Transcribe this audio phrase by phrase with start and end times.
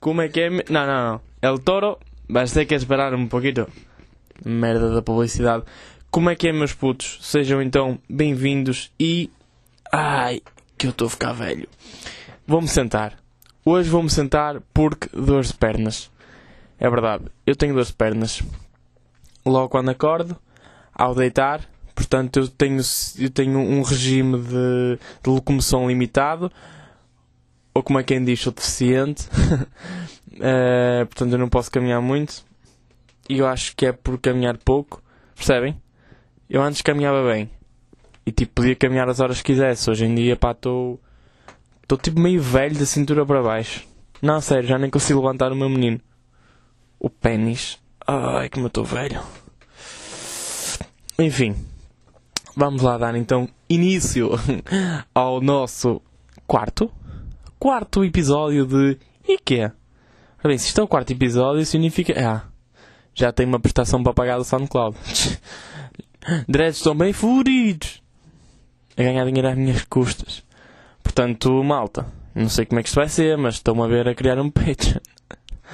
[0.00, 0.50] Como é que é?
[0.50, 1.20] Não, não, não.
[1.40, 1.98] El Toro,
[2.28, 3.66] vais ter que esperar um pouquinho.
[4.44, 5.64] Merda da publicidade.
[6.10, 7.18] Como é que é, meus putos?
[7.22, 9.30] Sejam então bem-vindos e.
[9.92, 10.42] Ai,
[10.76, 11.68] que eu estou a ficar velho.
[12.46, 13.18] Vou-me sentar.
[13.64, 16.10] Hoje vou-me sentar porque dores de pernas.
[16.78, 18.42] É verdade, eu tenho dores de pernas.
[19.46, 20.36] Logo quando acordo,
[20.92, 21.62] ao deitar,
[21.94, 22.80] portanto eu tenho,
[23.18, 26.52] eu tenho um regime de, de locomoção limitado,
[27.74, 29.28] ou como é quem diz, sou deficiente.
[30.40, 32.44] Eh, portanto eu não posso caminhar muito.
[33.28, 35.00] E eu acho que é por caminhar pouco.
[35.32, 35.80] Percebem?
[36.50, 37.48] Eu antes caminhava bem.
[38.26, 39.88] E tipo, podia caminhar as horas que quisesse.
[39.88, 41.00] Hoje em dia, pá, estou.
[41.82, 43.86] Estou tipo meio velho da cintura para baixo.
[44.20, 46.00] Não, sério, já nem consigo levantar o meu menino.
[46.98, 47.78] O pênis.
[48.04, 49.20] Ai, como eu estou velho.
[51.18, 51.54] Enfim.
[52.56, 54.30] Vamos lá dar então início
[55.14, 56.02] ao nosso
[56.46, 56.90] quarto.
[57.58, 59.74] Quarto episódio de IKEA.
[60.38, 62.12] Ora bem, se isto é o quarto episódio, significa.
[62.18, 62.42] Ah,
[63.14, 64.96] já tenho uma prestação para pagar do SoundCloud.
[66.46, 68.02] Dreads estão bem furidos.
[68.96, 70.42] A ganhar dinheiro às minhas custas.
[71.02, 74.14] Portanto, malta, não sei como é que isto vai ser, mas estão-me a ver a
[74.14, 75.00] criar um Patreon.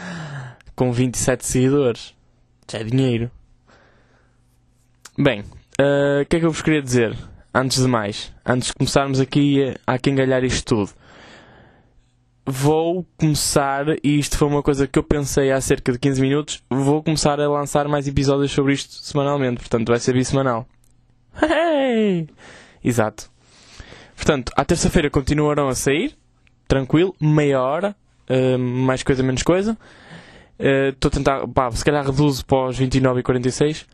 [0.76, 2.14] Com 27 seguidores.
[2.70, 3.30] Já é dinheiro.
[5.18, 7.16] Bem, uh, o que é que eu vos queria dizer?
[7.52, 11.00] Antes de mais, antes de começarmos aqui a, a engalhar isto tudo
[12.50, 16.62] vou começar, e isto foi uma coisa que eu pensei há cerca de 15 minutos,
[16.68, 20.66] vou começar a lançar mais episódios sobre isto semanalmente, portanto vai ser bissemanal.
[21.42, 22.28] Hey!
[22.82, 23.30] Exato.
[24.16, 26.16] Portanto, à terça-feira continuarão a sair,
[26.68, 27.96] tranquilo, meia hora,
[28.28, 29.78] uh, mais coisa, menos coisa.
[30.58, 33.86] Estou uh, a tentar, pá, se calhar reduzo para os 29 e 46.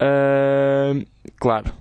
[0.00, 1.06] Uh,
[1.38, 1.72] claro.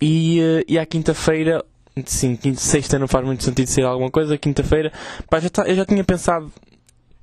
[0.00, 1.64] E, uh, e à quinta-feira
[2.06, 4.92] sim, quinta, sexta não faz muito sentido ser alguma coisa, quinta-feira,
[5.28, 6.52] pá, já tá, eu já tinha pensado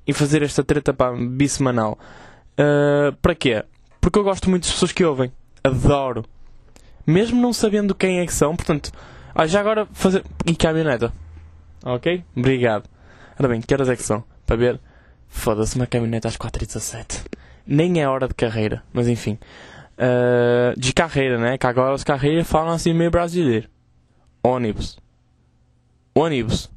[0.06, 1.98] em fazer esta treta pá, bissemanal.
[2.52, 3.64] Uh, para quê?
[4.00, 5.32] Porque eu gosto muito das pessoas que ouvem.
[5.64, 6.24] Adoro.
[7.06, 8.92] Mesmo não sabendo quem é que são, portanto,
[9.34, 10.24] ah, já agora fazer.
[10.46, 11.12] E caminhoneta.
[11.84, 12.24] Ok?
[12.36, 12.88] Obrigado.
[13.38, 14.24] Ora bem, que horas é que são?
[14.46, 14.80] Para ver.
[15.28, 17.26] Foda-se, uma caminhoneta às 4h17.
[17.66, 19.38] Nem é hora de carreira, mas enfim.
[19.98, 21.58] Uh, de carreira, né?
[21.58, 23.68] Que agora os carreiras falam assim meio brasileiro
[24.46, 24.98] ônibus.
[26.14, 26.70] Ônibus.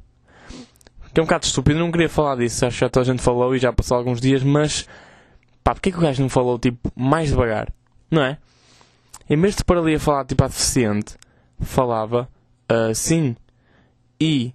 [1.12, 3.22] Que é um bocado estúpido, não queria falar disso, acho que já toda a gente
[3.22, 4.86] falou e já passou alguns dias, mas
[5.64, 7.72] pá, porque é que o gajo não falou tipo mais devagar?
[8.10, 8.38] Não é?
[9.28, 11.16] Em vez de pôr ali a falar tipo deficiente,
[11.58, 12.28] falava
[12.90, 13.36] assim
[14.20, 14.54] e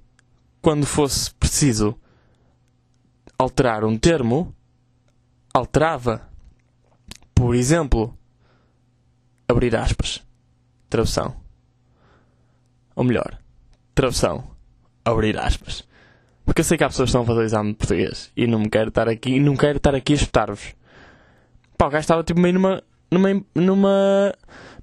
[0.62, 1.98] quando fosse preciso
[3.38, 4.56] alterar um termo,
[5.54, 6.28] alterava.
[7.34, 8.18] Por exemplo,
[9.48, 10.24] abrir aspas.
[10.90, 11.45] Tradução.
[12.96, 13.38] Ou melhor,
[13.94, 14.44] tradução.
[15.04, 15.88] Abrir aspas.
[16.46, 18.60] Porque eu sei que há pessoas que estão a fazer exame de português e não
[18.60, 20.76] me quero estar aqui, não quero estar aqui a espetar-vos.
[21.78, 24.34] Pá, o gajo estava tipo meio numa, numa, numa,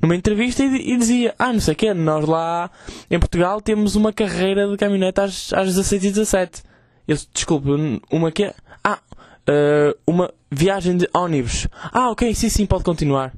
[0.01, 2.71] numa entrevista e, e dizia: Ah, não sei o quê, nós lá
[3.11, 6.63] em Portugal temos uma carreira de caminhonete às, às 16 e 17.
[7.07, 7.69] Eu desculpe,
[8.11, 8.53] uma que
[8.85, 8.99] Ah,
[9.49, 11.69] uh, uma viagem de ônibus.
[11.93, 13.33] Ah, ok, sim, sim, pode continuar.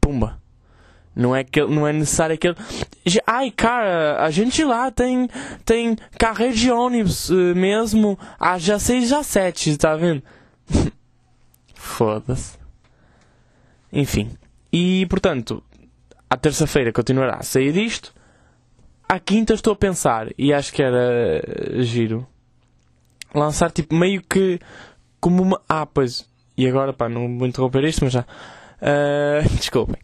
[0.00, 0.43] Pumba.
[1.16, 2.56] Não é, que, não é necessário aquele.
[3.24, 5.28] Ai, cara, a gente lá tem,
[5.64, 10.22] tem carreira de ônibus uh, mesmo às já 6 já 7, tá vendo?
[11.74, 12.58] Foda-se.
[13.92, 14.36] Enfim.
[14.72, 15.62] E portanto,
[16.28, 18.12] à terça-feira continuará a sair disto.
[19.08, 21.44] À quinta estou a pensar, e acho que era
[21.76, 22.26] uh, giro,
[23.32, 24.58] lançar tipo meio que
[25.20, 25.60] como uma.
[25.68, 26.28] Ah, pois.
[26.56, 28.22] E agora, pá, não vou interromper isto, mas já.
[28.80, 29.98] Uh, desculpem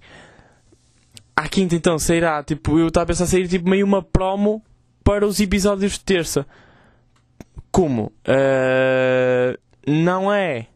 [1.40, 4.62] à quinta então sairá, tipo, eu estava a pensar sair tipo meio uma promo
[5.02, 6.46] para os episódios de terça.
[7.70, 8.12] Como?
[8.28, 10.66] Uh, não é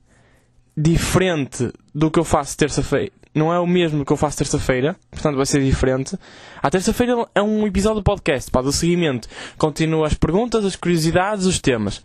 [0.75, 3.13] diferente do que eu faço terça-feira.
[3.35, 6.17] Não é o mesmo que eu faço terça-feira, portanto vai ser diferente.
[6.63, 9.29] A terça-feira é um episódio do podcast, para do seguimento.
[9.59, 12.03] Continua as perguntas, as curiosidades, os temas.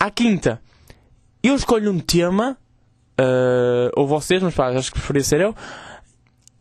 [0.00, 0.60] À quinta,
[1.40, 2.56] eu escolho um tema,
[3.20, 5.54] uh, ou vocês, mas pá, acho que preferia ser eu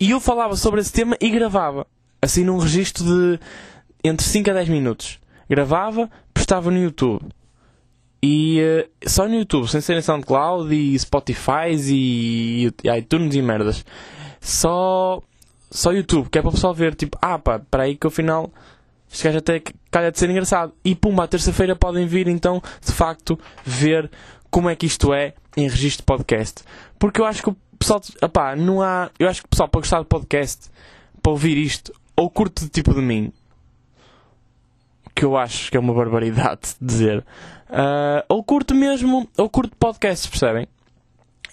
[0.01, 1.85] e eu falava sobre esse tema e gravava.
[2.19, 3.39] Assim num registro de
[4.03, 5.19] entre 5 a 10 minutos.
[5.47, 7.21] Gravava, postava no YouTube.
[8.23, 13.43] E uh, só no YouTube, sem ser em SoundCloud e Spotify e, e iTunes e
[13.43, 13.85] merdas.
[14.39, 15.21] Só,
[15.69, 18.11] só YouTube, que é para o pessoal ver, tipo, ah pá, para aí que ao
[18.11, 18.51] final
[19.11, 19.61] este gajo até
[19.91, 20.73] calha de ser engraçado.
[20.83, 24.09] E pumba, à terça-feira podem vir então, de facto, ver
[24.49, 26.63] como é que isto é em registro de podcast.
[26.97, 29.09] Porque eu acho que o pessoal, opá, não há.
[29.19, 30.69] Eu acho que o pessoal para gostar do podcast,
[31.21, 33.33] para ouvir isto, ou curte tipo de mim,
[35.15, 37.25] que eu acho que é uma barbaridade dizer.
[37.69, 40.67] Uh, ou curto mesmo, ou curto podcasts, percebem?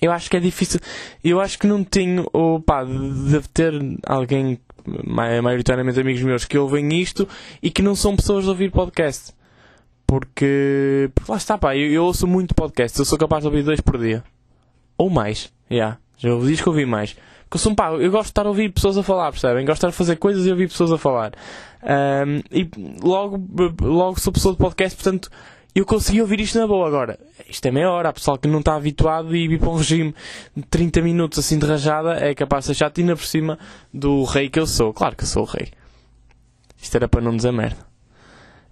[0.00, 0.80] Eu acho que é difícil.
[1.24, 2.28] Eu acho que não tenho.
[2.32, 3.72] Ou pá, deve ter
[4.06, 4.60] alguém,
[5.04, 7.28] maioritariamente amigos meus, que ouvem isto
[7.62, 9.32] e que não são pessoas de ouvir podcast.
[10.06, 11.10] Porque.
[11.14, 12.98] porque lá está, pá, eu, eu, ouço muito podcast.
[12.98, 14.22] Eu sou capaz de ouvir dois por dia.
[14.96, 15.52] Ou mais.
[15.68, 15.76] Já.
[15.76, 15.98] Yeah.
[16.18, 17.16] Já ouvi, diz que ouvi mais.
[17.56, 19.64] Sou, pá, eu gosto de estar a ouvir pessoas a falar, percebem?
[19.64, 21.32] Gosto de estar a fazer coisas e ouvir pessoas a falar.
[21.82, 22.68] Um, e
[23.02, 23.42] logo,
[23.80, 25.30] logo sou pessoa de podcast, portanto
[25.74, 27.18] eu consegui ouvir isto na boa agora.
[27.48, 30.14] Isto é meia hora, há pessoal que não está habituado e vir para um regime
[30.56, 33.58] de 30 minutos assim de rajada é capaz de ser chato ainda por cima
[33.94, 34.92] do rei que eu sou.
[34.92, 35.68] Claro que eu sou o rei.
[36.80, 37.86] Isto era para não dizer merda.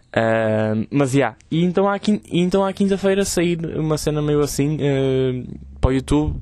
[0.09, 1.37] Uh, mas já, yeah.
[1.51, 2.01] e então à,
[2.33, 6.41] então à quinta-feira sair uma cena meio assim uh, para o YouTube,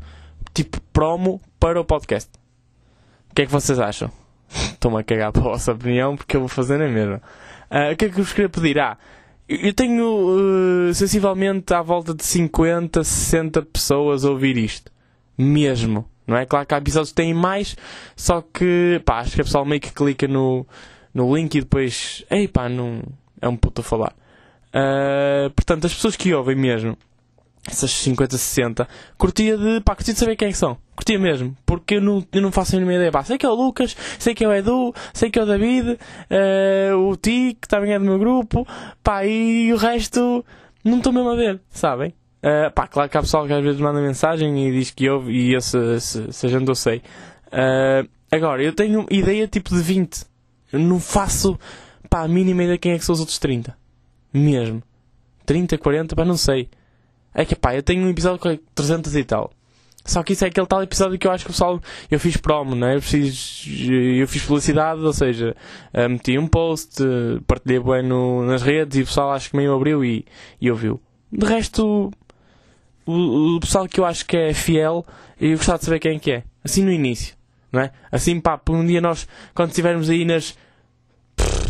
[0.55, 2.31] tipo promo para o podcast.
[3.31, 4.11] O que é que vocês acham?
[4.49, 7.21] Estou-me a cagar para a vossa opinião porque eu vou fazer na mesma.
[7.71, 8.79] Uh, o que é que eu vos queria pedir?
[8.79, 8.97] Ah,
[9.49, 14.91] eu tenho uh, sensivelmente à volta de 50, 60 pessoas a ouvir isto.
[15.37, 16.09] Mesmo.
[16.27, 16.47] Não é?
[16.47, 17.77] Claro que há episódios que têm mais,
[18.17, 20.67] só que pá, acho que a pessoa meio que clica no,
[21.13, 22.25] no link e depois.
[22.31, 23.03] Ei pá, não.
[23.43, 24.15] É um puto a falar.
[24.69, 26.97] Uh, portanto, as pessoas que ouvem mesmo
[27.67, 30.77] essas 50, 60, curtia de, pá, curtia de saber quem é que são.
[30.95, 33.11] Curtia mesmo, porque eu não, eu não faço a mínima ideia.
[33.11, 35.47] Pá, sei que é o Lucas, sei que é o Edu, sei que é o
[35.47, 38.67] David, uh, o Ti, que também é do meu grupo,
[39.03, 40.45] pá, e o resto
[40.85, 42.15] não estou mesmo a ver, sabem?
[42.45, 45.33] Uh, pá, claro que há pessoal que às vezes manda mensagem e diz que ouve,
[45.33, 46.99] e esse, esse, esse gente eu sei.
[47.47, 50.27] Uh, agora, eu tenho ideia tipo de 20.
[50.71, 51.59] Eu não faço,
[52.11, 53.75] pá, a mínima ideia de quem é que são os outros 30.
[54.33, 54.83] Mesmo.
[55.47, 56.69] 30, 40, pá, não sei.
[57.35, 59.51] É que pá, eu tenho um episódio com 300 e tal.
[60.05, 61.81] Só que isso é aquele tal episódio que eu acho que o pessoal.
[62.11, 62.97] Eu fiz promo, né?
[62.97, 63.67] Eu fiz,
[64.21, 65.57] eu fiz publicidade, ou seja,
[65.95, 69.57] eh, meti um post, eh, partilhei bem no, nas redes e o pessoal acho que
[69.57, 70.27] meio abriu e,
[70.61, 71.01] e ouviu.
[71.33, 72.13] De resto,
[73.07, 75.07] o, o, pessoal que eu acho que é fiel,
[75.41, 76.45] eu gostava de saber quem é que é.
[76.63, 77.35] Assim no início,
[77.73, 77.91] não é?
[78.13, 80.55] Assim, pá, por um dia nós, quando estivermos aí nas.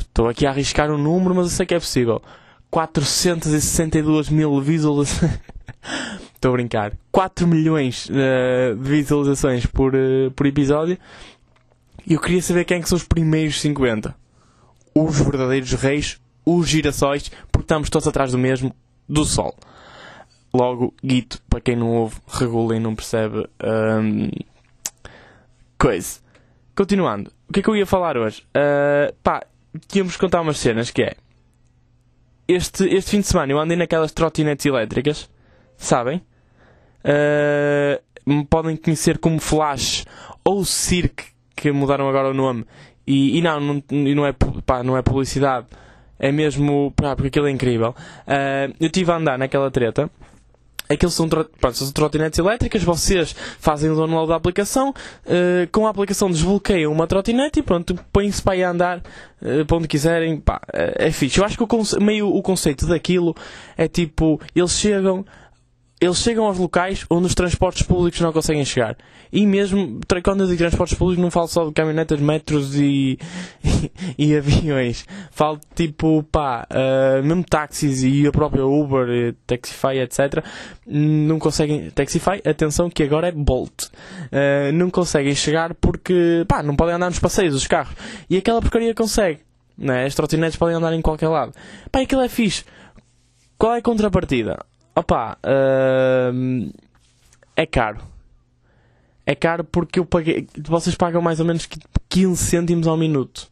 [0.01, 2.21] Estou aqui a arriscar um número, mas eu sei que é possível.
[2.75, 5.39] 462 mil visualizações.
[6.35, 6.93] Estou a brincar.
[7.13, 10.99] 4 milhões uh, de visualizações por, uh, por episódio.
[12.05, 14.13] E eu queria saber quem é que são os primeiros 50.
[14.93, 18.75] Os verdadeiros reis, os girassóis, porque estamos todos atrás do mesmo,
[19.09, 19.55] do sol.
[20.53, 23.49] Logo, guito, para quem não ouve, regula e não percebe.
[23.63, 24.31] Um,
[25.79, 26.19] coisa.
[26.75, 27.31] Continuando.
[27.49, 28.43] O que é que eu ia falar hoje?
[28.49, 29.45] Uh, pá,
[29.87, 31.15] tínhamos contar umas cenas que é
[32.47, 35.31] este, este fim de semana eu andei naquelas trotinetes elétricas,
[35.77, 36.23] sabem?
[37.05, 40.05] Uh, podem conhecer como Flash
[40.45, 41.25] ou Cirque,
[41.55, 42.65] que mudaram agora o nome.
[43.07, 44.33] E, e não, não, não, é,
[44.65, 45.67] pá, não é publicidade,
[46.19, 46.93] é mesmo.
[46.97, 47.95] Pá, porque aquilo é incrível.
[48.27, 50.11] Uh, eu estive a andar naquela treta
[50.89, 55.91] Aquilo são, pronto, são trotinetes elétricas, vocês fazem o download da aplicação, uh, com a
[55.91, 60.39] aplicação desbloqueiam uma trotinete e pronto, põem-se para ir a andar uh, para onde quiserem,
[60.39, 61.39] pá, é, é fixe.
[61.39, 63.35] Eu acho que o meio o conceito daquilo
[63.79, 65.25] é tipo, eles chegam,
[66.05, 68.97] eles chegam aos locais onde os transportes públicos não conseguem chegar.
[69.33, 73.19] E mesmo, quando eu digo transportes públicos, não falo só de caminhonetas, metros e,
[74.17, 75.05] e, aviões.
[75.33, 80.45] Falo tipo, pá, uh, mesmo táxis e a própria Uber, Taxify, etc.
[80.87, 81.91] Não conseguem.
[81.91, 83.85] Taxify, atenção que agora é Bolt.
[83.85, 87.97] Uh, não conseguem chegar porque, pá, não podem andar nos passeios, os carros.
[88.31, 89.41] E aquela porcaria consegue.
[89.77, 90.05] Né?
[90.05, 91.53] As trotinetes podem andar em qualquer lado.
[91.91, 92.65] Pá, aquilo é fixe.
[93.59, 94.59] Qual é a contrapartida?
[94.97, 96.73] Opa, uh,
[97.57, 97.99] é caro.
[99.27, 100.47] É caro porque eu paguei.
[100.59, 101.69] Vocês pagam mais ou menos
[102.09, 103.51] 15 cêntimos ao minuto.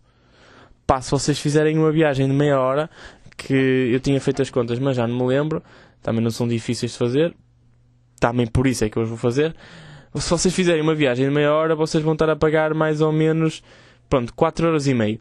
[0.87, 2.91] Pá, se vocês fizerem uma viagem de meia hora,
[3.37, 3.55] que
[3.93, 5.63] eu tinha feito as contas, mas já não me lembro,
[6.03, 7.35] também não são difíceis de fazer.
[8.21, 9.55] Também por isso é que eu vou fazer.
[10.15, 13.11] Se vocês fizerem uma viagem de meia hora, vocês vão estar a pagar mais ou
[13.11, 13.63] menos,
[14.09, 15.19] pronto, 4 euros e meio.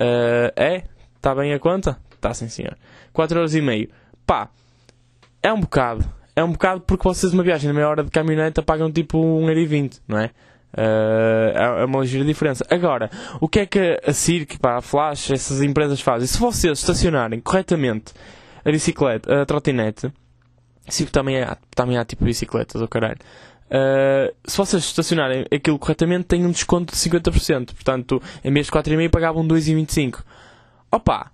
[0.00, 0.84] Uh, é?
[1.16, 2.00] Está bem a conta?
[2.14, 2.76] Está sim senhor.
[3.12, 3.88] 4 euros e meio.
[4.26, 4.48] Pá,
[5.42, 6.04] é um bocado.
[6.34, 10.00] É um bocado porque vocês uma viagem na meia hora de caminhoneta pagam tipo 1,20€,
[10.08, 10.30] não é?
[10.74, 12.64] Uh, é uma ligeira diferença.
[12.70, 16.26] Agora, o que é que a Cirque, pá, a Flash, essas empresas fazem?
[16.26, 18.14] Se vocês estacionarem corretamente
[18.64, 20.10] a bicicleta, a trotinete,
[20.88, 23.18] Cirque também há, também há tipo bicicletas, ou caralho.
[23.66, 27.74] Uh, se vocês estacionarem aquilo corretamente, tem um desconto de 50%.
[27.74, 30.20] Portanto, em vez de 4,5 pagavam 2,25.
[30.90, 31.30] Opa!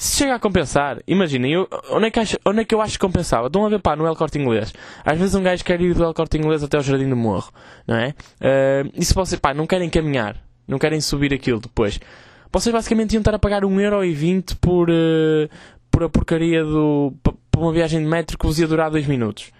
[0.00, 2.92] Se chega a compensar, imaginem, eu, onde, é que acho, onde é que eu acho
[2.92, 3.48] que compensava?
[3.48, 4.72] Estão a ver, pá, no El Corte Inglês.
[5.04, 7.50] Às vezes um gajo quer ir do El Corte Inglês até ao Jardim do Morro,
[7.84, 8.14] não é?
[8.40, 10.36] Uh, e se vocês, pá, não querem caminhar,
[10.68, 11.98] não querem subir aquilo depois,
[12.52, 15.48] vocês basicamente iam estar a pagar 1,20€ por, uh,
[15.90, 17.12] por a porcaria do.
[17.50, 19.50] por uma viagem de metro que vos ia durar 2 minutos.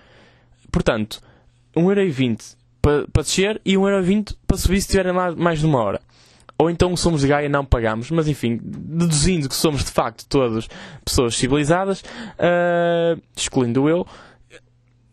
[0.71, 1.21] Portanto,
[1.77, 6.01] 1,20€ para, para descer e 1,20€ para subir se tiverem lá mais de uma hora.
[6.59, 10.69] Ou então somos Gaia não pagamos, mas enfim, deduzindo que somos de facto todos
[11.05, 14.05] pessoas civilizadas, uh, excluindo eu,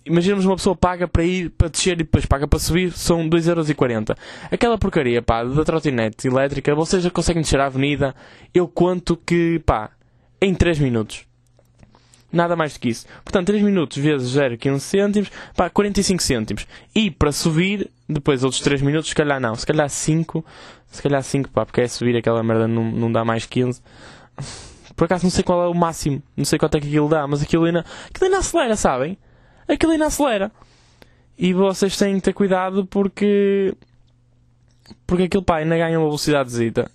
[0.06, 4.16] imaginemos uma pessoa paga para ir, para descer e depois paga para subir, são 2,40€.
[4.52, 8.16] Aquela porcaria, pá, da trotinete elétrica, vocês já conseguem descer a avenida,
[8.54, 9.92] eu conto que, pá,
[10.42, 11.25] em 3 minutos.
[12.32, 13.06] Nada mais do que isso.
[13.24, 16.68] Portanto, 3 minutos vezes 0,15 cêntimos, pá, 45 cêntimos.
[16.94, 20.44] E para subir, depois outros 3 minutos, se calhar não, se calhar 5,
[20.88, 23.82] se calhar 5, pá, porque é subir aquela merda não, não dá mais 15.
[24.96, 27.28] Por acaso não sei qual é o máximo, não sei quanto é que aquilo dá,
[27.28, 29.18] mas aquilo ainda, aquilo ainda acelera, sabem?
[29.68, 30.52] Aquilo ainda acelera.
[31.38, 33.76] E vocês têm que ter cuidado porque.
[35.06, 36.90] Porque aquilo pá ainda ganha uma velocidade zita.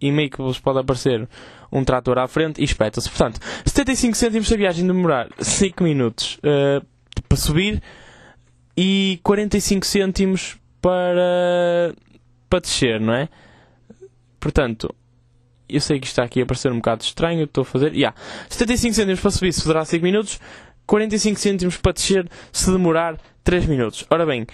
[0.00, 1.28] E meio que vos pode aparecer
[1.72, 3.08] um trator à frente e espeta-se.
[3.08, 6.84] Portanto, 75 cêntimos a viagem demorar 5 minutos uh,
[7.26, 7.82] para subir
[8.76, 11.94] e 45 cêntimos para,
[12.50, 13.28] para descer, não é?
[14.38, 14.94] Portanto,
[15.68, 17.94] eu sei que isto está aqui a parecer um bocado estranho, estou a fazer.
[17.94, 18.16] Yeah.
[18.48, 20.40] 75 cêntimos para subir se durar 5 minutos,
[20.86, 24.04] 45 cêntimos para descer se demorar 3 minutos.
[24.10, 24.46] Ora bem,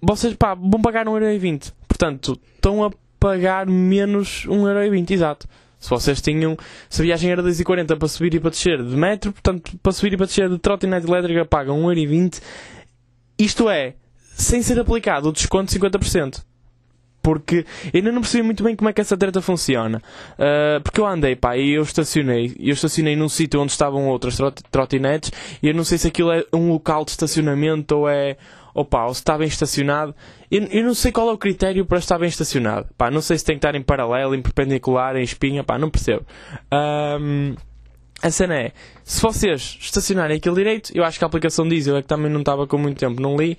[0.00, 1.72] vocês pá, vão pagar 1,20€.
[1.88, 5.48] Portanto, estão a pagar menos 1,20€, exato.
[5.84, 6.56] Se vocês tinham,
[6.88, 10.14] se a viagem era 2,40 para subir e para descer de metro, portanto, para subir
[10.14, 12.40] e para descer de trotinete elétrica pagam 1,20€.
[13.38, 13.92] Isto é,
[14.32, 16.42] sem ser aplicado o desconto de 50%
[17.22, 20.02] porque ainda não percebi muito bem como é que essa treta funciona.
[20.34, 22.54] Uh, porque eu andei, pá, e eu estacionei.
[22.60, 26.30] Eu estacionei num sítio onde estavam outras trot trotinetes e eu não sei se aquilo
[26.30, 28.36] é um local de estacionamento ou é.
[28.74, 30.14] Ou pá, ou se está bem estacionado.
[30.50, 32.88] Eu, eu não sei qual é o critério para estar bem estacionado.
[32.98, 35.88] Pá, não sei se tem que estar em paralelo, em perpendicular, em espinha, pá, não
[35.88, 36.26] percebo.
[36.72, 37.54] Um,
[38.20, 38.72] a cena é,
[39.04, 42.30] se vocês estacionarem aquilo direito, eu acho que a aplicação diz, eu é que também
[42.30, 43.56] não estava com muito tempo, não li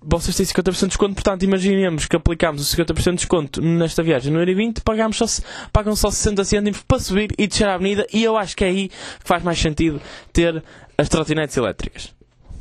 [0.00, 4.32] vocês têm 50% de desconto, portanto, imaginemos que aplicámos o 50% de desconto nesta viagem
[4.32, 5.26] no Euro 20, pagamos só,
[5.72, 8.68] pagam só 60 cêntimos para subir e descer a avenida, e eu acho que é
[8.68, 10.00] aí que faz mais sentido
[10.32, 10.62] ter
[10.96, 12.14] as trotinetes elétricas.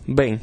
[0.08, 0.41] Bem,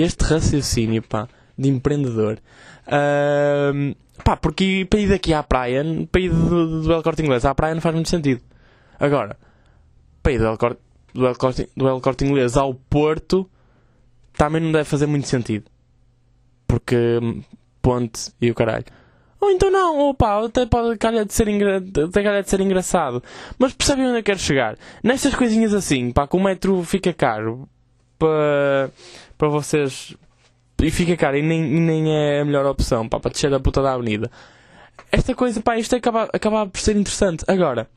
[0.00, 2.38] este raciocínio, pá, de empreendedor,
[2.86, 7.44] uh, pá, porque para ir daqui à praia, para ir do, do El Corte Inglês
[7.44, 8.42] à praia não faz muito sentido.
[8.98, 9.36] Agora,
[10.22, 10.80] para ir do El Corte,
[11.14, 13.48] do El Corte, do El Corte Inglês ao Porto,
[14.36, 15.70] também não deve fazer muito sentido
[16.66, 17.20] porque
[17.80, 18.84] ponte e o caralho.
[19.40, 21.76] Ou então não, opa, até pode calhar de ser, engra...
[21.76, 23.22] até calhar de ser engraçado.
[23.58, 24.76] Mas percebem onde eu quero chegar?
[25.02, 27.68] Nestas coisinhas assim, pá, que o metro fica caro
[28.18, 28.90] para,
[29.36, 30.14] para vocês.
[30.82, 33.80] E fica caro e nem, nem é a melhor opção, pá, para descer a puta
[33.82, 34.30] da avenida.
[35.10, 37.44] Esta coisa, pá, isto acaba, acaba por ser interessante.
[37.48, 37.88] Agora,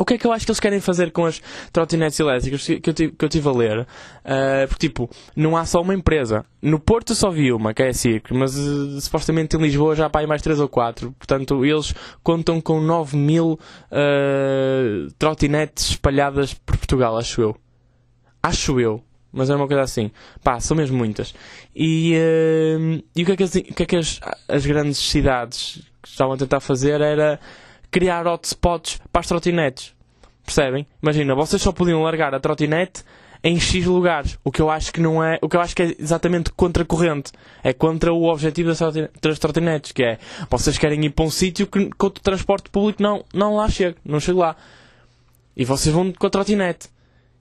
[0.00, 2.80] o que é que eu acho que eles querem fazer com as trotinetes elétricas que
[2.82, 3.80] eu, que eu tive a ler?
[3.80, 6.42] Uh, porque, tipo, não há só uma empresa.
[6.62, 10.10] No Porto só vi uma, que é a Cirque, mas uh, supostamente em Lisboa já
[10.10, 11.12] há mais 3 ou 4.
[11.18, 13.60] Portanto, eles contam com 9 mil
[13.92, 17.56] uh, trotinetes espalhadas por Portugal, acho eu.
[18.42, 19.04] Acho eu.
[19.32, 20.10] Mas é uma coisa assim.
[20.42, 21.34] Pá, são mesmo muitas.
[21.74, 25.82] E, uh, e o que é que, as, que, é que as, as grandes cidades
[26.04, 27.38] estavam a tentar fazer era
[27.90, 29.94] criar hotspots para as trotinetes.
[30.44, 30.86] Percebem?
[31.02, 33.04] Imagina, vocês só podiam largar a trotinete
[33.42, 34.38] em X lugares.
[34.44, 35.38] O que eu acho que não é.
[35.40, 37.32] O que eu acho que é exatamente contracorrente.
[37.62, 38.72] É contra o objetivo
[39.22, 40.18] das trotinetes, que é
[40.50, 43.96] vocês querem ir para um sítio que, que o transporte público não, não lá chega,
[44.04, 44.56] não chega lá.
[45.56, 46.88] E vocês vão com a trotinete.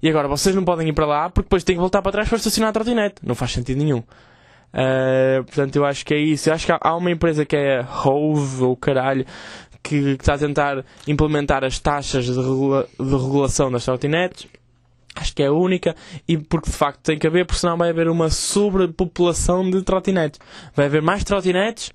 [0.02, 2.30] E agora vocês não podem ir para lá porque depois têm que voltar para trás
[2.30, 3.16] para estacionar a trotinete.
[3.24, 4.00] Não faz sentido nenhum.
[4.00, 6.50] Uh, portanto, eu acho que é isso.
[6.50, 9.26] Eu acho que há, uma empresa que é Hove ou caralho
[9.84, 14.48] que, que está a tentar implementar as taxas de, regula de regulação das trotinetes.
[15.16, 15.96] Acho que é a única,
[16.28, 20.40] e porque de facto tem que haver, porque senão vai haver uma sobrepopulação de trotinetes.
[20.74, 21.92] Vai haver mais trotinetes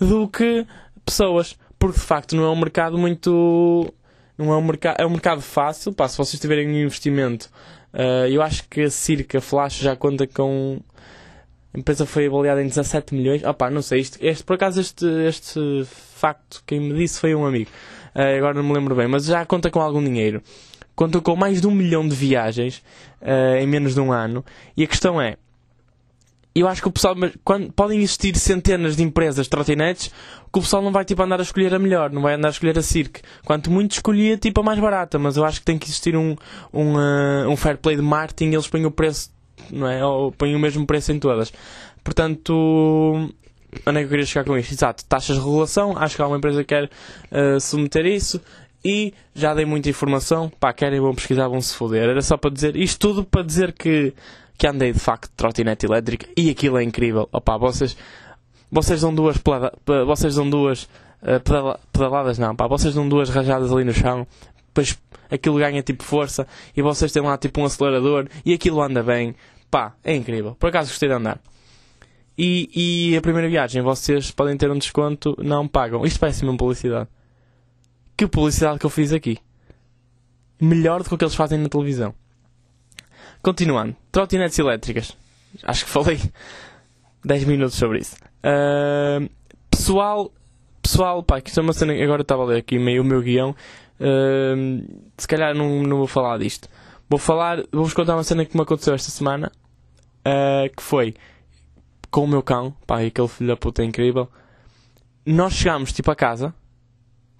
[0.00, 0.64] do que
[1.04, 3.92] pessoas, porque de facto não é um mercado muito.
[4.36, 5.92] Não é um mercado, é um mercado fácil.
[5.92, 7.48] Pá, se vocês tiverem um investimento,
[7.92, 10.80] uh, eu acho que a Circa Flash já conta com
[11.74, 13.42] a empresa foi avaliada em 17 milhões.
[13.42, 17.44] Opá, não sei, isto, este, por acaso este, este facto, quem me disse foi um
[17.44, 17.70] amigo.
[18.14, 20.40] Uh, agora não me lembro bem, mas já conta com algum dinheiro.
[20.94, 22.78] Conta com mais de um milhão de viagens
[23.20, 24.44] uh, em menos de um ano.
[24.76, 25.36] E a questão é,
[26.54, 30.62] eu acho que o pessoal, quando podem existir centenas de empresas de trotinetes, que o
[30.62, 32.82] pessoal não vai tipo andar a escolher a melhor, não vai andar a escolher a
[32.82, 33.22] Cirque.
[33.44, 36.36] Quanto muito escolhia tipo a mais barata, mas eu acho que tem que existir um,
[36.72, 39.34] um, uh, um fair play de marketing, eles põem o preço
[39.70, 40.04] não é?
[40.04, 41.52] Ou põem o mesmo preço em todas.
[42.02, 42.52] Portanto,
[43.86, 44.72] onde é que eu queria chegar com isto?
[44.72, 48.40] Exato, taxas de regulação, acho que há uma empresa que quer uh, submeter isso
[48.84, 52.10] e já dei muita informação, pá, querem, vão pesquisar, vão se foder.
[52.10, 54.12] Era só para dizer, isto tudo para dizer que,
[54.56, 57.28] que andei de facto de trotinete elétrica e aquilo é incrível.
[57.32, 57.96] Opá, vocês,
[58.70, 59.36] vocês dão duas,
[60.06, 60.84] vocês dão duas
[61.22, 64.26] uh, pedala, pedaladas, não, pá, vocês dão duas rajadas ali no chão,
[64.68, 64.98] depois
[65.30, 66.46] aquilo ganha tipo força
[66.76, 69.34] e vocês têm lá tipo um acelerador e aquilo anda bem,
[69.70, 70.54] pá, é incrível.
[70.54, 71.40] Por acaso gostei de andar.
[72.36, 76.04] E, e a primeira viagem vocês podem ter um desconto, não pagam.
[76.04, 77.08] Isto parece uma publicidade.
[78.16, 79.38] Que publicidade que eu fiz aqui.
[80.60, 82.14] Melhor do que o que eles fazem na televisão.
[83.44, 83.94] Continuando.
[84.10, 85.14] Trotinetes elétricas.
[85.62, 86.18] Acho que falei
[87.22, 88.16] 10 minutos sobre isso.
[88.42, 89.28] Uh,
[89.70, 90.32] pessoal,
[90.80, 91.92] pessoal, pá, que isto é uma cena.
[92.02, 93.54] Agora estava a ler aqui meio o meu guião.
[94.00, 96.70] Uh, se calhar não, não vou falar disto.
[97.06, 99.52] Vou falar, vou-vos contar uma cena que me aconteceu esta semana.
[100.26, 101.14] Uh, que foi
[102.10, 104.26] com o meu cão, pá, aquele filho da puta é incrível.
[105.26, 106.54] Nós chegámos tipo a casa,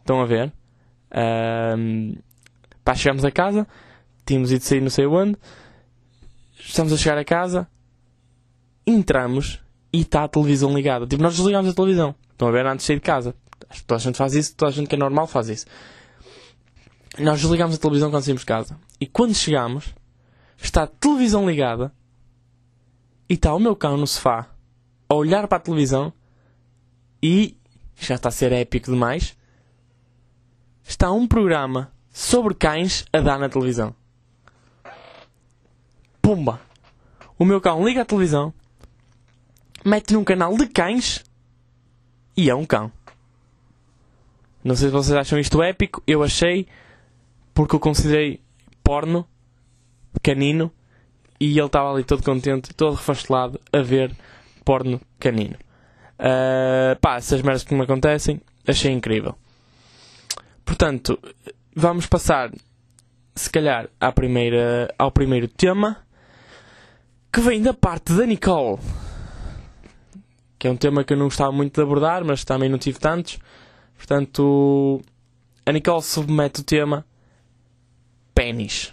[0.01, 0.53] estão a ver?
[1.79, 2.15] Um,
[2.85, 3.67] pá, chegámos a casa,
[4.27, 5.39] tínhamos ido sair não sei onde,
[6.67, 7.69] estamos a chegar a casa,
[8.87, 9.61] entramos
[9.93, 11.07] e está a televisão ligada.
[11.07, 12.15] Tipo, nós desligamos a televisão.
[12.31, 13.35] Estão a ver antes de sair de casa.
[13.87, 15.67] Toda a gente faz isso, toda a gente que é normal faz isso.
[17.19, 18.79] Nós desligamos a televisão quando saímos de casa.
[19.01, 19.95] E quando chegamos,
[20.59, 21.93] está a televisão ligada
[23.29, 24.51] e está o meu cão no sofá
[25.09, 26.13] a olhar para a televisão
[27.23, 27.57] e
[27.97, 29.37] já está a ser épico demais.
[30.83, 33.95] Está um programa sobre cães a dar na televisão.
[36.35, 36.61] Pumba!
[37.39, 38.53] O meu cão liga a televisão,
[39.85, 41.25] mete num canal de cães
[42.37, 42.91] e é um cão.
[44.65, 46.67] Não sei se vocês acham isto épico, eu achei
[47.55, 48.41] porque eu considerei
[48.83, 49.25] porno
[50.25, 50.73] canino
[51.39, 54.11] e ele estava ali todo contente, todo refastelado a ver
[54.65, 55.57] porno canino.
[56.19, 59.37] Uh, pá, essas merdas que me acontecem, achei incrível.
[60.65, 61.17] Portanto,
[61.77, 62.51] vamos passar,
[63.37, 66.04] se calhar, à primeira, ao primeiro tema,
[67.35, 68.79] que vem da parte da Nicole.
[70.57, 73.01] Que é um tema que eu não gostava muito de abordar, mas também não tive
[73.01, 73.41] tantos.
[73.97, 75.03] Portanto,
[75.67, 77.05] a Nicole submete o tema
[78.33, 78.93] pênis.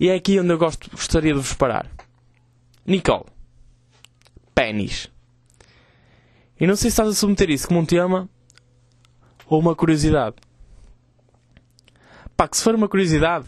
[0.00, 1.90] E é aqui onde eu gosto, gostaria de vos parar.
[2.86, 3.26] Nicole,
[4.54, 5.10] pênis.
[6.58, 8.30] E não sei se estás a submeter isso como um tema
[9.46, 10.36] ou uma curiosidade.
[12.34, 13.46] Pá, que se for uma curiosidade,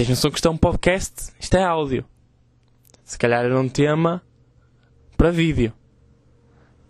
[0.00, 2.06] tens noção que isto é um podcast, isto é áudio.
[3.04, 4.22] Se calhar era um tema
[5.14, 5.74] para vídeo.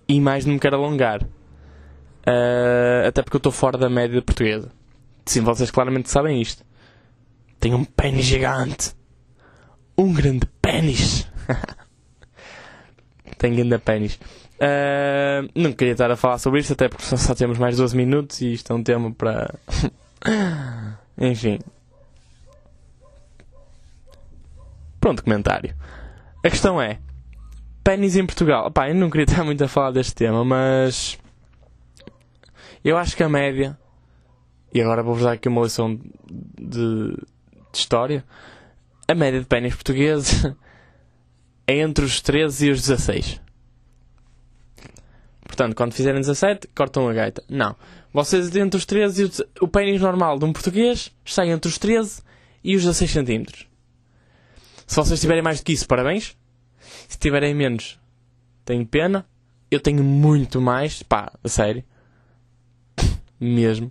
[0.06, 1.20] E mais não me quero alongar.
[1.24, 4.70] Uh, até porque eu estou fora da média portuguesa.
[5.26, 6.64] Sim, vocês claramente sabem isto.
[7.58, 8.94] Tenho um pênis gigante.
[9.98, 11.26] Um grande pênis.
[13.38, 14.20] Tenho ainda pênis.
[14.54, 18.40] Uh, não queria estar a falar sobre isto, até porque só temos mais 12 minutos
[18.40, 19.52] e isto é um tema para.
[21.18, 21.58] Enfim.
[25.00, 25.74] Pronto, comentário.
[26.44, 26.98] A questão é:
[27.82, 28.70] pênis em Portugal.
[28.70, 31.18] Pá, eu não queria estar muito a falar deste tema, mas.
[32.84, 33.78] Eu acho que a média.
[34.72, 37.14] E agora vou-vos dar aqui uma lição de,
[37.72, 38.24] de história.
[39.08, 40.44] A média de pênis portugueses
[41.66, 43.40] é entre os 13 e os 16.
[45.42, 47.42] Portanto, quando fizerem 17, cortam a gaita.
[47.48, 47.74] Não.
[48.12, 49.42] Vocês entre os 13 e os...
[49.60, 52.22] O pênis normal de um português está entre os 13
[52.62, 53.69] e os 16 centímetros.
[54.90, 56.36] Se vocês tiverem mais do que isso, parabéns.
[57.06, 57.96] Se tiverem menos,
[58.64, 59.24] tenho pena.
[59.70, 61.00] Eu tenho muito mais.
[61.00, 61.84] Pá, a sério.
[63.38, 63.86] Mesmo.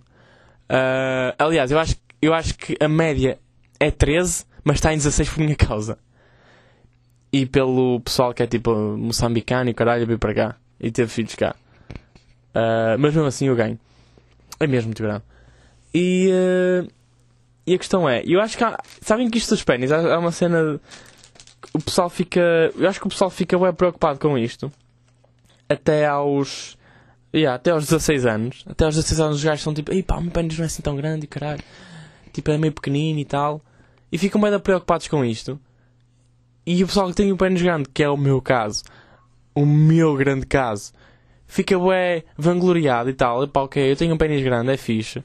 [0.68, 3.38] Uh, aliás, eu acho, eu acho que a média
[3.80, 5.98] é 13, mas está em 16 por minha causa
[7.32, 11.34] e pelo pessoal que é tipo moçambicano e caralho vir para cá e teve filhos
[11.34, 11.56] cá.
[12.54, 13.80] Uh, mas mesmo assim eu ganho.
[14.60, 15.22] É mesmo muito.
[15.94, 16.99] E, uh,
[17.66, 20.32] e a questão é, eu acho que há, sabem que isto dos pênis há, uma
[20.32, 20.80] cena.
[21.72, 22.40] O pessoal fica.
[22.76, 24.72] Eu acho que o pessoal fica bem preocupado com isto.
[25.68, 26.76] Até aos.
[27.32, 28.64] Yeah, até aos 16 anos.
[28.68, 30.66] Até aos 16 anos os gajos são tipo, ei pá, o meu pênis não é
[30.66, 31.62] assim tão grande, caralho.
[32.32, 33.60] Tipo, é meio pequenino e tal.
[34.10, 35.60] E ficam bem preocupados com isto.
[36.66, 38.82] E o pessoal que tem o pênis grande, que é o meu caso,
[39.54, 40.92] o meu grande caso,
[41.46, 43.46] fica bué vangloriado e tal.
[43.46, 45.22] Pá, ok, eu tenho um pênis grande, é fixe.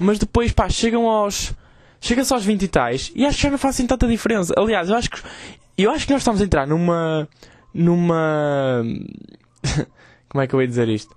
[0.00, 1.52] Mas depois, pá, chegam aos.
[2.00, 4.54] Chega-se aos 20 e tais e acho que já não fazem tanta diferença.
[4.56, 5.20] Aliás, eu acho que.
[5.76, 7.28] Eu acho que nós estamos a entrar numa.
[7.74, 8.82] numa.
[10.28, 11.14] Como é que eu ia dizer isto?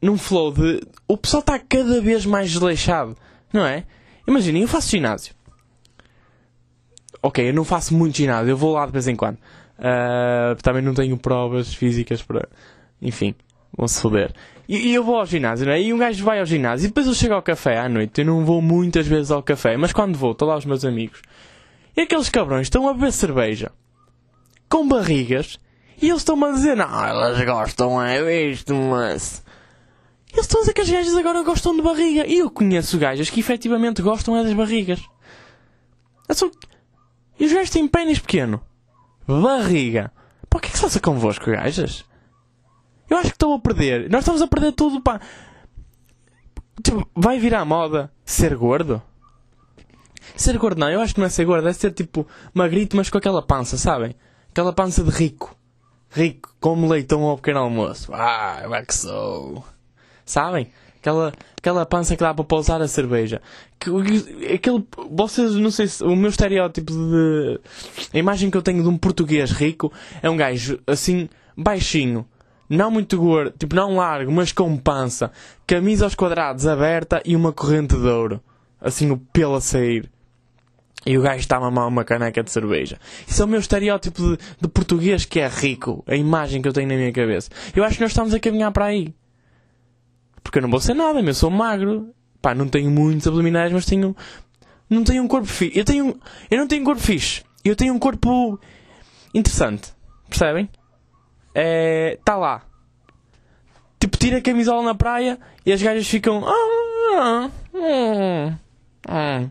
[0.00, 0.80] Num flow de.
[1.08, 3.16] O pessoal está cada vez mais desleixado,
[3.52, 3.84] não é?
[4.26, 5.34] Imaginem, eu faço ginásio
[7.22, 9.38] ok, eu não faço muito ginásio, eu vou lá de vez em quando.
[9.78, 12.48] Uh, também não tenho provas físicas para.
[13.00, 13.34] Enfim,
[13.76, 14.34] vão-se foder.
[14.72, 15.82] E, e, eu vou ao ginásio, não é?
[15.82, 18.22] E um gajo vai ao ginásio e depois eu chego ao café à noite.
[18.22, 21.20] Eu não vou muitas vezes ao café, mas quando vou, estou lá os meus amigos.
[21.94, 23.70] E aqueles cabrões estão a beber cerveja
[24.70, 25.60] com barrigas
[26.00, 29.44] e eles estão-me a dizer: Não, elas gostam, é isto, mas.
[30.32, 32.26] Eles estão a dizer que as gajas agora gostam de barriga.
[32.26, 35.02] E eu conheço gajas que efetivamente gostam é das barrigas.
[37.38, 38.58] E os gajos têm pênis pequeno.
[39.28, 40.10] Barriga.
[40.48, 42.06] Pá, o que é que se passa convosco, gajas?
[43.12, 44.08] Eu acho que estão a perder.
[44.08, 45.20] Nós estamos a perder tudo, pá.
[46.82, 49.02] Tipo, vai virar moda ser gordo?
[50.34, 53.10] Ser gordo não, eu acho que não é ser gordo, é ser tipo magrito, mas
[53.10, 54.14] com aquela pança, sabem?
[54.50, 55.54] Aquela pança de rico.
[56.10, 58.10] Rico, como leitão ao pequeno almoço.
[58.14, 59.62] Ah, eu é que sou.
[60.24, 60.72] Sabem?
[60.98, 63.42] Aquela, aquela pança que dá para pousar a cerveja.
[63.78, 63.90] Que,
[64.54, 67.60] aquele, vocês, não sei se, o meu estereótipo de,
[68.14, 72.26] a imagem que eu tenho de um português rico é um gajo assim, baixinho,
[72.72, 75.30] não muito gordo, tipo não largo, mas com pança,
[75.66, 78.40] camisa aos quadrados aberta e uma corrente de ouro.
[78.80, 80.10] Assim o pelo a sair.
[81.04, 82.98] E o gajo está a mamar uma caneca de cerveja.
[83.26, 86.02] Isso é o meu estereótipo de, de português que é rico.
[86.06, 87.50] A imagem que eu tenho na minha cabeça.
[87.74, 89.14] Eu acho que nós estamos a caminhar para aí.
[90.42, 92.14] Porque eu não vou ser nada, eu sou magro.
[92.40, 94.16] Pá, não tenho muitos abdominais, mas tenho.
[94.88, 95.78] Não tenho um corpo fixe.
[95.78, 96.20] Eu tenho.
[96.50, 97.42] Eu não tenho um corpo fixe.
[97.64, 98.58] Eu tenho um corpo
[99.34, 99.92] interessante.
[100.28, 100.68] Percebem?
[101.54, 102.16] É.
[102.18, 102.62] Está lá.
[104.00, 106.44] Tipo, tira a camisola na praia e as gajas ficam.
[106.44, 108.58] Ah, ah,
[109.08, 109.48] ah,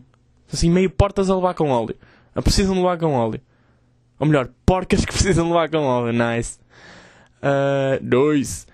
[0.52, 1.96] assim, meio portas a levar com óleo.
[2.34, 3.40] A precisam levar com óleo.
[4.18, 6.12] Ou melhor, porcas que precisam levar com óleo.
[6.12, 6.58] Nice.
[7.38, 8.66] Uh, dois.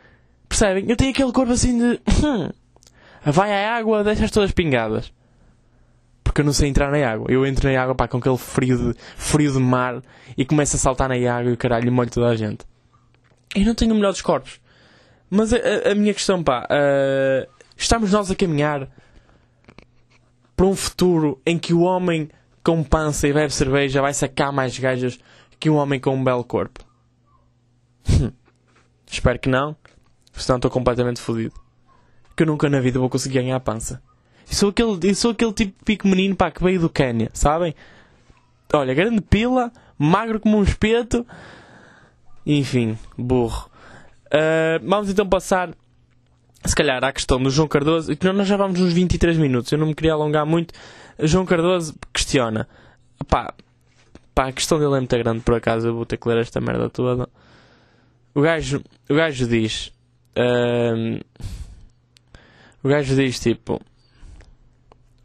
[0.48, 0.86] Percebem?
[0.88, 2.00] Eu tenho aquele corpo assim de.
[2.24, 2.50] Hum,
[3.24, 5.12] vai à água, deixa as todas pingadas.
[6.24, 7.30] Porque eu não sei entrar na água.
[7.30, 10.02] Eu entro na água pá, com aquele frio de, frio de mar
[10.36, 12.66] e começo a saltar na água e o caralho molho toda a gente.
[13.54, 14.61] Eu não tenho o melhor dos corpos.
[15.30, 15.58] Mas a,
[15.90, 18.88] a, minha questão, pá, uh, estamos nós a caminhar
[20.56, 22.30] para um futuro em que o homem
[22.64, 25.18] com pança e bebe cerveja vai sacar mais gajas
[25.61, 26.84] que um homem com um belo corpo?
[29.06, 29.76] Espero que não.
[30.32, 31.54] Senão estou completamente fodido.
[32.37, 34.02] Que eu nunca na vida vou conseguir ganhar a pança.
[34.50, 37.74] E sou aquele, sou aquele tipo pico menino pá, que veio do Quênia, sabem?
[38.72, 41.26] Olha, grande pila, magro como um espeto.
[42.48, 43.68] Enfim, burro.
[44.28, 45.70] Uh, vamos então passar,
[46.64, 48.11] se calhar, à questão do João Cardoso.
[48.34, 50.72] Nós já vamos uns 23 minutos, eu não me queria alongar muito.
[51.20, 52.66] João Cardoso questiona:
[53.28, 53.52] pá,
[54.34, 56.58] pá, a questão dele é muito grande, por acaso eu vou ter que ler esta
[56.58, 57.28] merda toda.
[58.34, 59.92] O gajo, o gajo diz:
[60.34, 61.20] um,
[62.82, 63.78] o gajo diz tipo: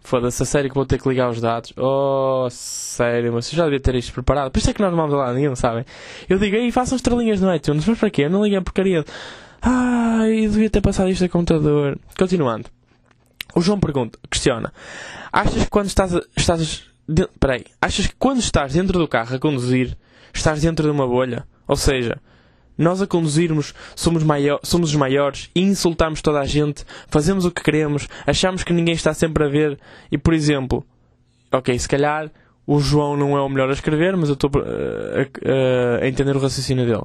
[0.04, 1.74] Foda-se, a sério que vou ter que ligar os dados.
[1.78, 4.52] Oh, sério, mas eu já devia ter isto preparado.
[4.52, 5.86] Por isso é que nós não vamos lá nenhum, sabem?
[6.28, 8.24] Eu digo, aí façam estrelinhas no iTunes, mas para quê?
[8.24, 9.06] Eu não liguei a porcaria.
[9.62, 11.98] Ai, devia ter passado isto a computador.
[12.18, 12.66] Continuando.
[13.56, 14.74] O João pergunta, questiona:
[15.32, 16.14] Achas que quando estás.
[16.36, 19.98] estás de, peraí, achas que quando estás dentro do carro a conduzir,
[20.34, 21.46] estás dentro de uma bolha?
[21.68, 22.20] Ou seja,
[22.78, 27.52] nós a conduzirmos somos, maior, somos os maiores e insultamos toda a gente, fazemos o
[27.52, 29.80] que queremos, achamos que ninguém está sempre a ver
[30.12, 30.84] e, por exemplo,
[31.52, 32.32] ok, se calhar
[32.66, 36.36] o João não é o melhor a escrever, mas eu estou uh, a, a, entender
[36.36, 37.04] o raciocínio dele.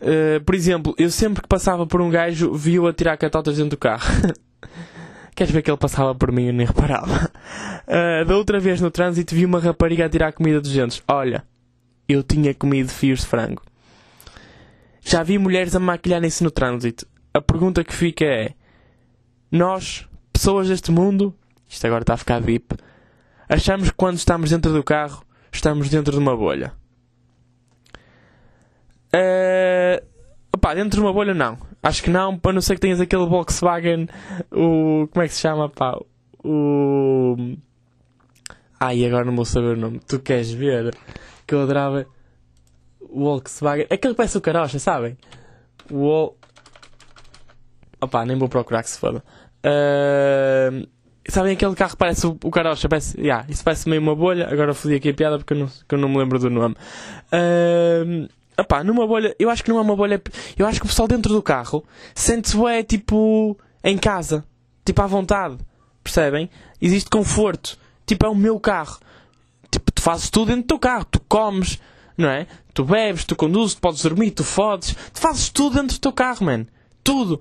[0.00, 3.70] Uh, por exemplo, eu sempre que passava por um gajo vi-o a tirar catotas dentro
[3.70, 4.04] do carro.
[5.34, 7.30] Queres ver que ele passava por mim e nem reparava?
[7.86, 11.02] Uh, da outra vez no trânsito vi uma rapariga a tirar comida dos dentes.
[11.08, 11.44] Olha,
[12.08, 13.62] eu tinha comido fios de frango.
[15.12, 17.06] Já vi mulheres a maquilharem-se no trânsito.
[17.34, 18.54] A pergunta que fica é:
[19.50, 21.34] Nós, pessoas deste mundo,
[21.68, 22.74] isto agora está a ficar deep,
[23.46, 25.22] achamos que quando estamos dentro do carro,
[25.52, 26.72] estamos dentro de uma bolha.
[29.14, 30.02] Uh,
[30.56, 31.58] opá, dentro de uma bolha não.
[31.82, 34.08] Acho que não, para não ser que tenhas aquele Volkswagen,
[34.50, 35.06] o.
[35.08, 35.94] Como é que se chama, pá?
[36.42, 37.36] O.
[38.80, 40.00] Ai, agora não vou saber o nome.
[40.08, 40.96] Tu queres ver?
[41.46, 42.06] Que eu adorava.
[43.14, 43.86] Volkswagen.
[43.90, 45.16] Aquele que parece o carocha, sabem?
[45.90, 46.32] O.
[48.00, 49.22] Opa, nem vou procurar que se foda.
[49.64, 50.86] Uh...
[51.28, 52.88] Sabem aquele carro que parece o, o carocha?
[52.88, 54.48] Parece, yeah, isso parece meio uma bolha.
[54.50, 56.74] Agora fodi aqui a piada porque eu não, eu não me lembro do nome.
[57.32, 58.28] Uh...
[58.58, 60.20] Opá, numa bolha, eu acho que não é uma bolha.
[60.58, 64.44] Eu acho que o pessoal dentro do carro sente-se é tipo em casa,
[64.84, 65.56] tipo à vontade,
[66.04, 66.50] percebem?
[66.80, 68.98] Existe conforto, tipo é o meu carro,
[69.70, 71.80] tipo tu fazes tudo dentro do teu carro, tu comes,
[72.22, 72.46] não é?
[72.72, 76.12] Tu bebes, tu conduzes, tu podes dormir, tu fodes, tu fazes tudo dentro do teu
[76.12, 76.66] carro, man.
[77.04, 77.40] Tudo.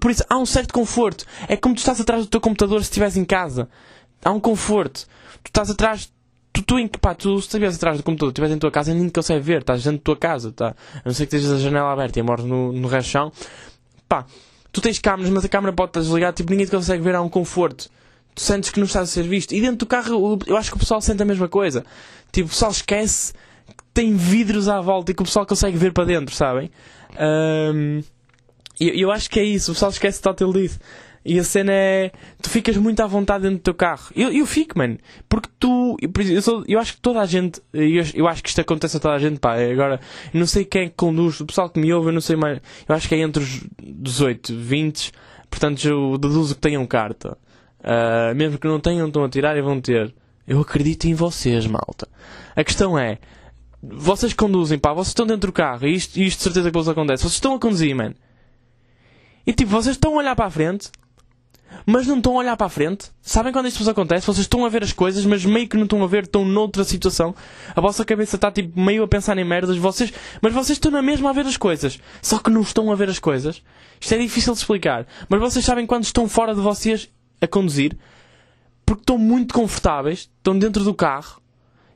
[0.00, 1.26] Por isso, há um certo conforto.
[1.48, 3.68] É como tu estás atrás do teu computador se estiveres em casa.
[4.24, 5.06] Há um conforto.
[5.42, 6.10] Tu estás atrás
[6.52, 9.12] Tu, tu, pá, tu se estiveres atrás do computador, estiveres em tua casa, nem te
[9.12, 10.76] consegue ver, estás dentro da tua casa, tá?
[10.96, 13.32] A não ser que estejas a janela aberta e mores no, no rachão.
[14.06, 14.26] Pá,
[14.70, 17.22] tu tens câmeras, mas a câmera pode estar desligada, tipo, ninguém te consegue ver, há
[17.22, 17.88] um conforto.
[18.34, 19.52] Tu sentes que não estás a ser visto.
[19.52, 21.84] E dentro do carro, eu acho que o pessoal sente a mesma coisa.
[22.30, 23.38] Tipo, o pessoal esquece que
[23.92, 26.70] tem vidros à volta e que o pessoal consegue ver para dentro, sabem?
[27.18, 28.00] Um,
[28.80, 30.78] eu, eu acho que é isso, o pessoal esquece total disso.
[31.24, 32.10] E a cena é.
[32.40, 34.10] Tu ficas muito à vontade dentro do teu carro.
[34.14, 34.98] Eu, eu fico, mano.
[35.28, 35.96] Porque tu.
[36.28, 37.60] Eu, sou, eu acho que toda a gente.
[37.72, 39.54] Eu, eu, acho que isto acontece a toda a gente, pá.
[39.54, 40.00] Agora,
[40.34, 41.40] eu não sei quem é que conduz.
[41.40, 42.60] O pessoal que me ouve, eu não sei mais.
[42.88, 45.12] Eu acho que é entre os 18, 20.
[45.48, 47.38] Portanto, eu deduzo que tenham carta.
[47.78, 50.12] Uh, mesmo que não tenham, estão a tirar e vão ter.
[50.46, 52.08] Eu acredito em vocês, malta.
[52.56, 53.18] A questão é.
[53.82, 54.92] Vocês conduzem, pá.
[54.92, 55.86] Vocês estão dentro do carro.
[55.86, 57.22] E isto, isto de certeza que vos acontece.
[57.22, 58.14] Vocês estão a conduzir, mano.
[59.46, 60.90] E tipo, vocês estão a olhar para a frente
[61.86, 63.10] mas não estão a olhar para a frente.
[63.20, 64.26] Sabem quando isto vos acontece?
[64.26, 66.84] Vocês estão a ver as coisas, mas meio que não estão a ver, estão noutra
[66.84, 67.34] situação.
[67.74, 71.02] A vossa cabeça está tipo meio a pensar em merdas, vocês, mas vocês estão na
[71.02, 71.98] mesma a ver as coisas.
[72.20, 73.62] Só que não estão a ver as coisas.
[74.00, 75.06] Isto é difícil de explicar.
[75.28, 77.08] Mas vocês sabem quando estão fora de vocês
[77.40, 77.96] a conduzir,
[78.84, 81.41] porque estão muito confortáveis, estão dentro do carro.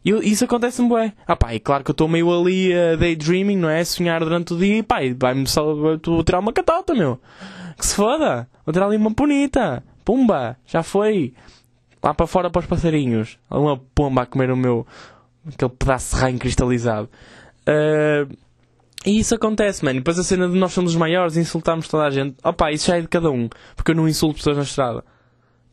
[0.06, 1.12] E isso acontece-me bem.
[1.26, 3.82] Ah pá, e claro que eu estou meio ali a uh, daydreaming, não é?
[3.82, 7.20] Sonhar durante o dia e pá, vai-me só vou tirar uma catota, meu.
[7.76, 8.48] Que se foda.
[8.64, 9.82] Vou tirar ali uma bonita.
[10.04, 10.56] Pumba.
[10.64, 11.34] Já foi.
[12.00, 13.36] Lá para fora para os passarinhos.
[13.50, 14.86] Uma pomba a comer o meu...
[15.44, 17.08] Aquele pedaço de raio cristalizado.
[17.68, 18.32] Uh,
[19.04, 19.98] e isso acontece, mano.
[19.98, 22.36] Depois a cena de nós somos os maiores e insultamos toda a gente.
[22.44, 23.48] Opa, isso já é de cada um.
[23.74, 25.04] Porque eu não insulto pessoas na estrada.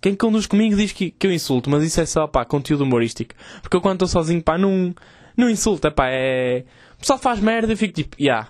[0.04, 3.34] Quem conduz comigo diz que, que eu insulto, mas isso é só, pá, conteúdo humorístico.
[3.62, 4.94] Porque eu quando estou sozinho, pá, não,
[5.38, 6.66] não insulto, pá, é...
[6.96, 8.50] O pessoal faz merda e fico tipo, yeah,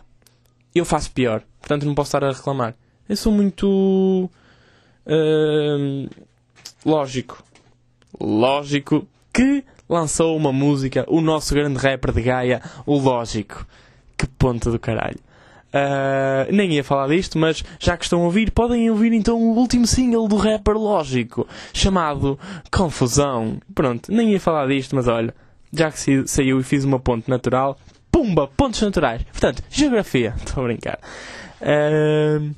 [0.74, 1.44] eu faço pior.
[1.60, 2.74] Portanto não posso estar a reclamar.
[3.08, 4.32] Eu sou muito.
[5.06, 6.10] Uh,
[6.84, 7.44] lógico.
[8.20, 13.63] Lógico que lançou uma música, o nosso grande rapper de Gaia, o Lógico.
[14.18, 15.20] Que ponto do caralho.
[15.74, 19.58] Uh, nem ia falar disto, mas já que estão a ouvir, podem ouvir então o
[19.58, 22.40] último single do rapper Lógico, chamado
[22.72, 23.58] Confusão.
[23.74, 25.34] Pronto, nem ia falar disto, mas olha,
[25.72, 27.76] já que saiu e fiz uma ponte natural,
[28.12, 29.24] pumba, pontos naturais.
[29.24, 31.00] Portanto, geografia, estou a brincar.
[31.60, 32.54] Uh,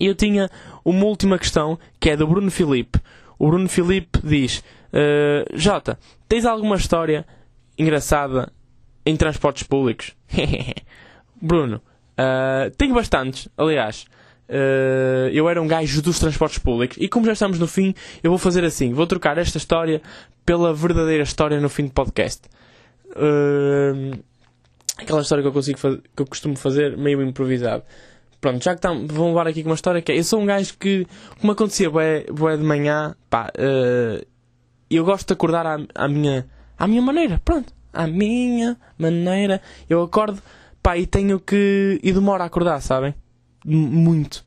[0.00, 0.50] eu tinha
[0.84, 2.98] uma última questão, que é do Bruno Filipe.
[3.38, 4.58] O Bruno Filipe diz:
[4.92, 5.96] uh, Jota,
[6.28, 7.24] tens alguma história
[7.78, 8.52] engraçada
[9.06, 10.12] em transportes públicos?
[11.40, 11.80] Bruno,
[12.18, 14.06] uh, tenho bastantes, aliás.
[14.48, 16.96] Uh, eu era um gajo dos transportes públicos.
[17.00, 20.02] E como já estamos no fim, eu vou fazer assim: vou trocar esta história
[20.44, 22.42] pela verdadeira história no fim do podcast.
[23.10, 24.18] Uh,
[24.98, 27.82] aquela história que eu consigo que eu costumo fazer meio improvisado.
[28.40, 30.46] Pronto, já que tam, vão levar aqui com uma história que é, eu sou um
[30.46, 31.06] gajo que,
[31.40, 32.24] como acontecia bué
[32.56, 34.26] de manhã, pá, uh,
[34.90, 36.44] eu gosto de acordar à, à, minha,
[36.76, 40.42] à minha maneira, pronto, à minha maneira, eu acordo,
[40.82, 43.14] pá, e tenho que, e demoro a acordar, sabem?
[43.64, 44.44] Muito.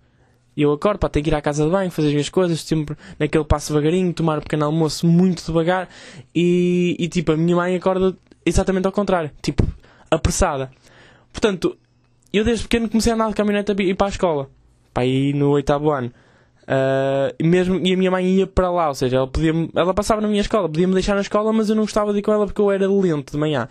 [0.57, 2.95] Eu acordo, pá, tenho que ir à casa de banho, fazer as minhas coisas, sempre
[3.19, 5.89] naquele passo devagarinho, tomar um pequeno almoço muito devagar,
[6.33, 9.63] e, e tipo, a minha mãe acorda exatamente ao contrário, tipo,
[10.09, 10.71] apressada.
[11.31, 11.77] Portanto,
[12.31, 14.49] eu desde pequeno comecei a andar de caminhonete e ir para a escola.
[14.93, 16.11] Para ir no oitavo ano.
[16.63, 20.19] Uh, mesmo, e a minha mãe ia para lá, ou seja, ela, podia ela passava
[20.19, 22.45] na minha escola, podia-me deixar na escola, mas eu não gostava de ir com ela
[22.45, 23.67] porque eu era lento de manhã.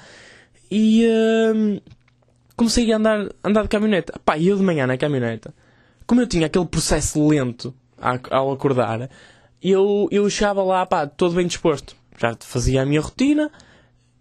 [0.71, 1.83] E uh,
[2.57, 4.13] comecei a andar, andar de caminhonete.
[4.25, 5.49] Pá, eu de manhã na caminhonete,
[6.07, 7.75] como eu tinha aquele processo lento
[8.31, 9.09] ao acordar,
[9.63, 11.97] eu, eu chegava lá, pá, todo bem disposto.
[12.19, 13.51] Já fazia a minha rotina,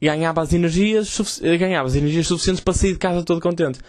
[0.01, 3.79] ganhava as energias, ganhava as energias suficientes para sair de casa todo contente.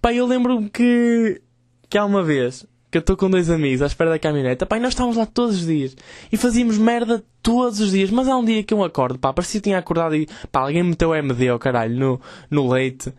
[0.00, 1.40] Pá, eu lembro-me que,
[1.88, 4.78] que há uma vez que eu estou com dois amigos à espera da caminhoneta, pá,
[4.78, 5.94] e nós estávamos lá todos os dias
[6.32, 8.10] e fazíamos merda todos os dias.
[8.10, 10.82] Mas há um dia que eu acordo, pá, parecia que tinha acordado e pá, alguém
[10.82, 13.12] meteu MD, oh caralho, no, no leite.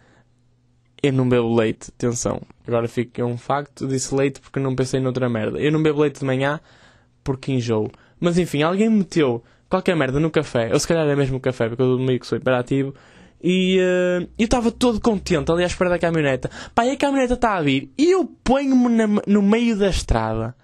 [1.01, 2.41] Eu não bebo leite, atenção.
[2.67, 5.59] Agora fica um facto, disse leite porque não pensei noutra merda.
[5.59, 6.59] Eu não bebo leite de manhã
[7.23, 7.91] porque enjoo.
[8.19, 11.69] Mas enfim, alguém meteu qualquer merda no café, ou se calhar é mesmo o café,
[11.69, 12.93] porque eu meio que sou hiperativo,
[13.41, 16.49] e uh, eu estava todo contente ali à espera da caminhoneta.
[16.75, 17.91] Pá, e a caminhoneta está a vir.
[17.97, 20.55] E eu ponho-me no meio da estrada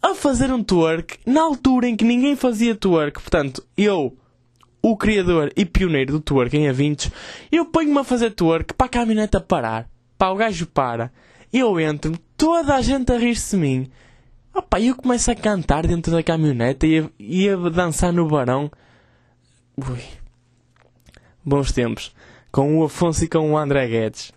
[0.00, 3.20] a fazer um twerk na altura em que ninguém fazia twerk.
[3.20, 4.16] Portanto, eu,
[4.86, 7.10] o criador e pioneiro do twerk em A20,
[7.50, 9.88] eu ponho-me a fazer twerk para a caminhoneta parar.
[10.18, 11.10] Pá, o gajo para.
[11.50, 13.90] Eu entro, toda a gente a rir-se de mim.
[14.54, 18.70] Opa, eu começo a cantar dentro da caminhoneta e a, a dançar no varão.
[19.74, 20.02] Ui
[21.42, 22.14] bons tempos.
[22.52, 24.34] Com o Afonso e com o André Guedes.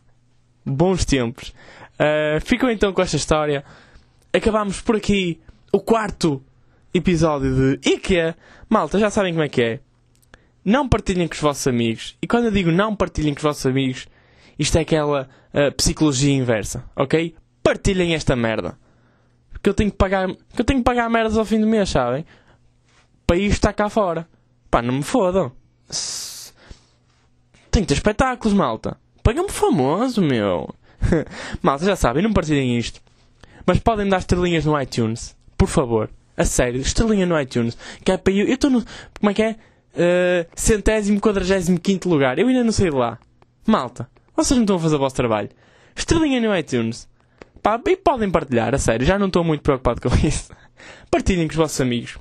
[0.65, 1.53] Bons tempos.
[1.99, 3.65] Uh, ficam então com esta história.
[4.31, 5.41] Acabamos por aqui
[5.73, 6.41] o quarto
[6.93, 8.33] episódio de IKEA.
[8.69, 9.79] Malta, já sabem como é que é.
[10.67, 12.17] Não partilhem com os vossos amigos.
[12.21, 14.05] E quando eu digo não partilhem com os vossos amigos,
[14.59, 17.33] isto é aquela uh, psicologia inversa, ok?
[17.63, 18.77] Partilhem esta merda.
[19.63, 21.89] Que eu tenho que pagar, que eu tenho que pagar merdas ao fim do mês,
[21.89, 22.25] sabem?
[23.25, 24.27] Para isto está cá fora.
[24.69, 25.53] Pá, não me fodam.
[27.71, 28.97] Tenho que ter espetáculos, malta.
[29.23, 30.67] Paga-me famoso, meu.
[31.63, 32.99] malta, já sabem, não partilhem isto.
[33.65, 35.33] Mas podem dar estrelinhas no iTunes.
[35.57, 36.09] Por favor.
[36.35, 37.77] A sério, estrelinha no iTunes.
[38.03, 38.47] Que é para eu.
[38.47, 38.83] Eu estou no.
[39.19, 39.55] Como é que é?
[39.97, 42.37] Uh, centésimo, quadragésimo, quinto lugar.
[42.37, 43.17] Eu ainda não saí de lá.
[43.65, 45.49] Malta, vocês não estão a fazer o vosso trabalho.
[45.95, 47.09] Estrelinha no iTunes.
[47.63, 49.05] Pá, e podem partilhar, a sério.
[49.05, 50.51] Já não estou muito preocupado com isso.
[51.09, 52.17] Partilhem com os vossos amigos.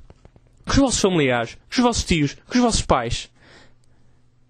[0.64, 1.54] Com os vossos familiares.
[1.54, 2.34] Com os vossos tios.
[2.48, 3.30] Com os vossos pais.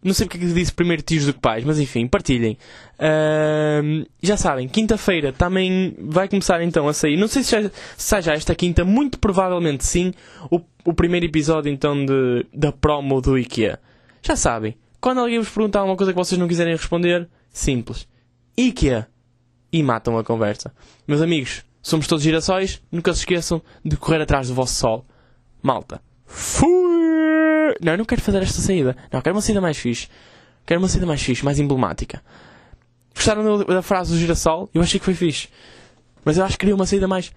[0.03, 2.57] Não sei porque é que disse primeiro tios do que pais, mas enfim, partilhem.
[2.95, 7.17] Uh, já sabem, quinta-feira também vai começar então a sair.
[7.17, 10.13] Não sei se já, se já esta quinta, muito provavelmente sim,
[10.51, 13.81] o, o primeiro episódio então de, da promo do IKEA.
[14.23, 18.07] Já sabem, quando alguém vos perguntar alguma coisa que vocês não quiserem responder, simples.
[18.57, 19.09] IKEA.
[19.73, 20.73] E matam a conversa.
[21.07, 25.07] Meus amigos, somos todos girassóis, nunca se esqueçam de correr atrás do vosso sol.
[25.63, 26.01] Malta.
[26.25, 26.96] Fui!
[27.81, 28.97] Não, eu não quero fazer esta saída.
[29.13, 30.09] Não, quero uma saída mais fixe.
[30.65, 32.23] Quero uma saída mais fixe, mais emblemática.
[33.15, 34.69] Gostaram da frase do girassol?
[34.75, 35.49] Eu achei que foi fixe.
[36.25, 37.33] Mas eu acho que queria uma saída mais.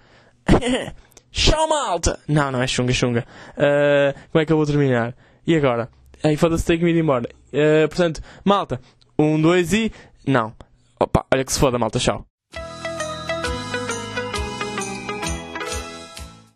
[1.31, 2.19] Tchau, malta!
[2.27, 3.25] Não, não é chunga, chunga.
[3.51, 5.15] Uh, como é que eu vou terminar?
[5.45, 5.89] E agora?
[6.23, 7.29] Aí foda-se, tenho que me ir embora.
[7.53, 8.81] Uh, portanto, malta.
[9.17, 9.91] Um, dois e.
[10.25, 10.53] Não.
[10.99, 12.28] Opa, olha que se foda, malta, tchau.